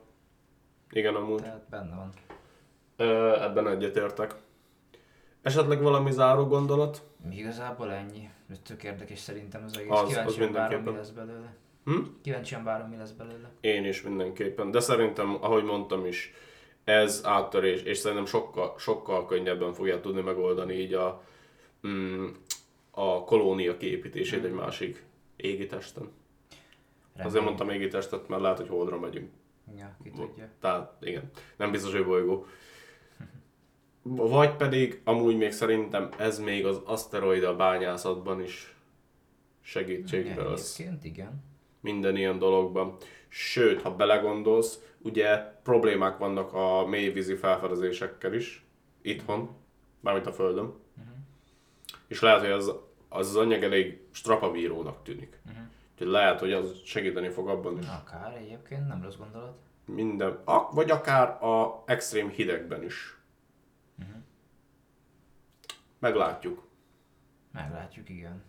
Igen, 0.91 1.15
amúgy. 1.15 1.41
Tehát 1.41 1.69
benne 1.69 1.95
van. 1.95 2.09
Ö, 2.97 3.41
ebben 3.41 3.67
egyetértek. 3.67 4.35
Esetleg 5.41 5.81
valami 5.81 6.11
záró 6.11 6.45
gondolat? 6.47 7.01
Igazából 7.31 7.91
ennyi. 7.91 8.29
Ez 8.49 8.57
tök 8.63 8.83
érdekes 8.83 9.19
szerintem 9.19 9.63
az 9.63 9.77
egész. 9.77 9.89
Az- 9.91 10.01
az 10.01 10.07
Kíváncsian 10.33 10.51
várom, 10.51 10.83
mi 10.83 10.91
lesz 10.91 11.09
belőle. 11.09 11.55
Hm? 11.85 11.99
Kíváncsian 12.21 12.63
várom, 12.63 12.89
mi 12.89 12.95
lesz 12.97 13.11
belőle. 13.11 13.49
Én 13.61 13.85
is 13.85 14.01
mindenképpen. 14.01 14.71
De 14.71 14.79
szerintem, 14.79 15.37
ahogy 15.41 15.63
mondtam 15.63 16.05
is, 16.05 16.33
ez 16.83 17.21
áttörés, 17.23 17.81
és 17.83 17.97
szerintem 17.97 18.25
sokkal, 18.25 18.73
sokkal 18.77 19.25
könnyebben 19.25 19.73
fogja 19.73 19.99
tudni 20.01 20.21
megoldani 20.21 20.73
így 20.73 20.93
a, 20.93 21.23
mm, 21.87 22.27
a 22.91 23.23
kolónia 23.23 23.77
kiépítését 23.77 24.43
egy 24.43 24.53
másik 24.53 25.03
égitesten. 25.35 26.03
Azért 26.03 27.23
Reméljük. 27.33 27.43
mondtam 27.43 27.69
égitestet, 27.69 28.27
mert 28.27 28.41
lehet, 28.41 28.57
hogy 28.57 28.67
holdra 28.67 28.99
megyünk. 28.99 29.29
Ja, 29.77 29.95
ki 30.03 30.09
tudja. 30.09 30.49
Tehát 30.59 30.93
igen, 31.01 31.31
nem 31.57 31.71
biztos, 31.71 31.91
hogy 31.93 32.05
bolygó. 32.05 32.45
Vagy 34.01 34.55
pedig 34.55 35.01
amúgy 35.03 35.37
még 35.37 35.51
szerintem 35.51 36.09
ez 36.17 36.39
még 36.39 36.65
az 36.65 36.81
aszteroida 36.85 37.55
bányászatban 37.55 38.41
is 38.41 38.75
segítségbe 39.61 40.43
lesz. 40.43 40.79
Egyébként 40.79 41.05
igen. 41.05 41.43
Minden 41.79 42.15
ilyen 42.15 42.39
dologban. 42.39 42.95
Sőt, 43.27 43.81
ha 43.81 43.95
belegondolsz, 43.95 44.79
ugye 44.97 45.37
problémák 45.63 46.17
vannak 46.17 46.53
a 46.53 46.85
mélyvízi 46.85 47.35
felfedezésekkel 47.35 48.33
is, 48.33 48.65
itthon, 49.01 49.49
mármint 49.99 50.27
a 50.27 50.31
Földön. 50.31 50.65
Mhm. 50.65 51.07
És 52.07 52.21
lehet, 52.21 52.39
hogy 52.39 52.51
az, 52.51 52.67
az, 53.09 53.27
az 53.27 53.35
anyag 53.35 53.63
elég 53.63 54.01
strapabírónak 54.11 55.03
tűnik. 55.03 55.39
Mhm. 55.45 55.55
Úgyhogy 55.93 56.07
lehet, 56.07 56.39
hogy 56.39 56.51
az 56.51 56.81
segíteni 56.85 57.29
fog 57.29 57.49
abban 57.49 57.77
is. 57.77 57.85
Akár 57.87 58.37
egyébként, 58.37 58.87
nem 58.87 59.01
rossz 59.03 59.15
gondolat. 59.15 59.57
Minden, 59.85 60.41
a, 60.45 60.69
vagy 60.71 60.91
akár 60.91 61.43
a 61.43 61.83
extrém 61.85 62.29
hidegben 62.29 62.83
is. 62.83 63.20
Meglátjuk. 66.01 66.63
Meglátjuk, 67.53 68.09
igen. 68.09 68.43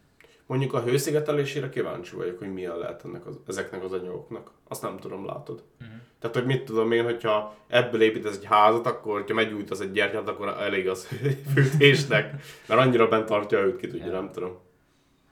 Mondjuk 0.46 0.72
a 0.74 0.82
hőszigetelésére 0.82 1.68
kíváncsi 1.68 2.16
vagyok, 2.16 2.38
hogy 2.38 2.52
milyen 2.52 2.76
lehet 2.78 3.04
ennek 3.04 3.26
az, 3.26 3.38
ezeknek 3.46 3.84
az 3.84 3.92
anyagoknak. 3.92 4.50
Azt 4.68 4.82
nem 4.82 4.96
tudom, 4.96 5.26
látod. 5.26 5.62
Mhm. 5.78 5.88
Tehát, 6.18 6.36
hogy 6.36 6.46
mit 6.46 6.64
tudom 6.64 6.92
én, 6.92 7.04
hogyha 7.04 7.54
ebből 7.66 8.02
építesz 8.02 8.36
egy 8.36 8.44
házat, 8.44 8.86
akkor, 8.86 9.20
hogyha 9.20 9.34
meggyújtasz 9.34 9.80
egy 9.80 9.92
gyertyát, 9.92 10.28
akkor 10.28 10.48
elég 10.48 10.88
az 10.88 11.08
fűtésnek. 11.54 12.34
Mert 12.68 12.80
annyira 12.80 13.08
bent 13.08 13.26
tartja 13.26 13.58
a 13.58 13.62
hőt, 13.62 13.76
ki 13.76 13.86
tudja, 13.88 14.06
Ja. 14.06 14.12
nem 14.12 14.30
tudom. 14.32 14.58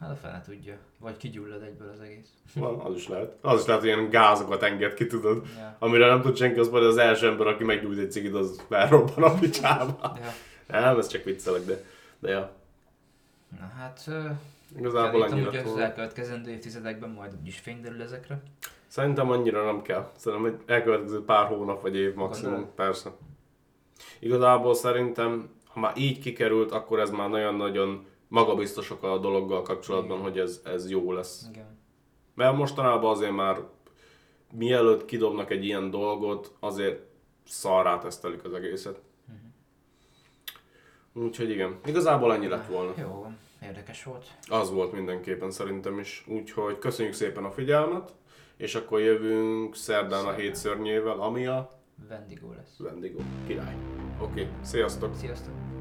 Hát 0.00 0.10
a 0.10 0.14
fene 0.14 0.42
tudja. 0.46 0.76
Vagy 0.98 1.16
kigyullad 1.16 1.62
egyből 1.62 1.88
az 1.88 2.00
egész. 2.00 2.28
Van, 2.54 2.80
az 2.80 2.94
is 2.94 3.08
lehet. 3.08 3.36
Az 3.40 3.60
is 3.60 3.66
lehet, 3.66 3.82
hogy 3.82 3.90
ilyen 3.90 4.10
gázokat 4.10 4.62
enged 4.62 4.94
ki, 4.94 5.06
tudod. 5.06 5.46
Ja. 5.56 5.76
Amire 5.78 6.06
nem 6.06 6.20
tud 6.20 6.36
senki, 6.36 6.58
az 6.58 6.68
majd 6.68 6.84
az 6.84 6.96
első 6.96 7.26
ember, 7.26 7.46
aki 7.46 7.64
meggyújt 7.64 7.98
egy 7.98 8.12
cigit, 8.12 8.34
az 8.34 8.64
felrobban 8.68 9.22
a 9.24 9.34
picsába. 9.34 9.98
ja. 10.02 10.32
Nem, 10.80 10.98
ez 10.98 11.06
csak 11.06 11.24
viccelek, 11.24 11.62
de, 11.64 11.84
de 12.20 12.30
ja. 12.30 12.52
Na 13.60 13.66
hát, 13.76 14.10
Igazából 14.78 15.26
ennyi 15.26 15.42
hogy 15.42 15.56
az 15.56 15.76
elkövetkezendő 15.76 16.50
évtizedekben 16.50 17.10
majd 17.10 17.34
úgyis 17.40 17.58
fény 17.58 17.80
derül 17.80 18.02
ezekre. 18.02 18.42
Szerintem 18.86 19.30
annyira 19.30 19.64
nem 19.64 19.82
kell. 19.82 20.10
Szerintem 20.16 20.52
egy 20.52 20.60
elkövetkező 20.66 21.24
pár 21.24 21.46
hónap 21.46 21.82
vagy 21.82 21.96
év 21.96 22.14
maximum, 22.14 22.50
Gondolod? 22.50 22.74
persze. 22.74 23.10
Igazából 24.18 24.74
szerintem, 24.74 25.50
ha 25.66 25.80
már 25.80 25.96
így 25.96 26.18
kikerült, 26.18 26.72
akkor 26.72 27.00
ez 27.00 27.10
már 27.10 27.28
nagyon-nagyon 27.28 28.06
magabiztosok 28.28 29.02
a 29.02 29.18
dologgal 29.18 29.62
kapcsolatban, 29.62 30.18
Igen. 30.18 30.30
hogy 30.30 30.38
ez, 30.38 30.60
ez 30.64 30.90
jó 30.90 31.12
lesz. 31.12 31.46
Igen. 31.50 31.78
Mert 32.34 32.56
mostanában 32.56 33.10
azért 33.10 33.34
már 33.34 33.60
mielőtt 34.52 35.04
kidobnak 35.04 35.50
egy 35.50 35.64
ilyen 35.64 35.90
dolgot, 35.90 36.52
azért 36.60 37.02
szarrá 37.46 37.98
tesztelik 37.98 38.44
az 38.44 38.52
egészet. 38.52 39.00
Úgyhogy 41.12 41.50
igen, 41.50 41.78
igazából 41.84 42.34
ennyi 42.34 42.48
lett 42.48 42.66
volna. 42.66 42.92
Jó, 43.00 43.26
érdekes 43.62 44.04
volt. 44.04 44.26
Az 44.48 44.70
volt 44.70 44.92
mindenképpen 44.92 45.50
szerintem 45.50 45.98
is. 45.98 46.24
Úgyhogy 46.26 46.78
köszönjük 46.78 47.14
szépen 47.14 47.44
a 47.44 47.50
figyelmet, 47.50 48.14
és 48.56 48.74
akkor 48.74 49.00
jövünk 49.00 49.76
szerdán 49.76 50.18
a 50.18 50.22
Szerdán. 50.22 50.40
hét 50.40 50.54
szörnyével, 50.54 51.20
ami 51.20 51.46
a 51.46 51.70
Vendigo 52.08 52.52
lesz. 52.52 52.78
Wendigo 52.78 53.18
király. 53.46 53.76
Oké, 54.20 54.30
okay. 54.30 54.46
sziasztok! 54.62 55.14
Sziasztok! 55.16 55.79